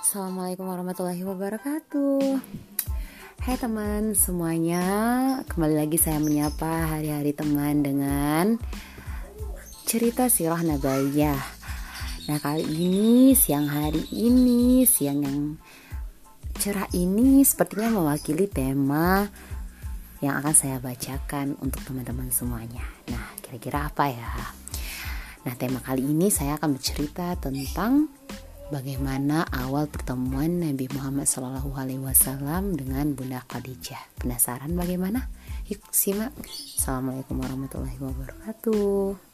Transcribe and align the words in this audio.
Assalamualaikum 0.00 0.66
warahmatullahi 0.66 1.22
wabarakatuh. 1.22 2.42
Hai 3.44 3.60
teman 3.60 4.16
semuanya 4.16 4.82
Kembali 5.52 5.76
lagi 5.76 6.00
saya 6.00 6.16
menyapa 6.16 6.96
hari-hari 6.96 7.36
teman 7.36 7.84
dengan 7.84 8.56
Cerita 9.84 10.32
sirah 10.32 10.64
nabayah 10.64 11.36
Nah 12.24 12.38
kali 12.40 12.64
ini 12.64 13.36
siang 13.36 13.68
hari 13.68 14.00
ini 14.16 14.88
Siang 14.88 15.20
yang 15.20 15.60
cerah 16.56 16.88
ini 16.96 17.44
Sepertinya 17.44 18.00
mewakili 18.00 18.48
tema 18.48 19.28
Yang 20.24 20.34
akan 20.40 20.54
saya 20.56 20.76
bacakan 20.80 21.60
untuk 21.60 21.84
teman-teman 21.84 22.32
semuanya. 22.32 22.80
Nah 23.12 23.28
kira-kira 23.44 23.92
apa 23.92 24.08
ya? 24.08 24.32
Nah 25.44 25.52
tema 25.60 25.84
kali 25.84 26.00
ini 26.00 26.32
saya 26.32 26.56
akan 26.56 26.80
bercerita 26.80 27.36
tentang 27.36 28.08
bagaimana 28.72 29.44
awal 29.50 29.90
pertemuan 29.90 30.62
Nabi 30.62 30.88
Muhammad 30.94 31.28
SAW 31.28 32.72
dengan 32.72 33.12
Bunda 33.12 33.44
Khadijah. 33.44 34.16
Penasaran 34.16 34.72
bagaimana? 34.72 35.28
Yuk 35.68 35.84
simak. 35.92 36.32
Assalamualaikum 36.78 37.40
warahmatullahi 37.40 37.98
wabarakatuh. 38.00 39.33